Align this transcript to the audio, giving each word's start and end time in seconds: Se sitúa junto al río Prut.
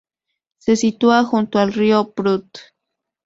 Se 0.57 0.77
sitúa 0.77 1.23
junto 1.25 1.59
al 1.59 1.73
río 1.73 2.11
Prut. 2.15 2.57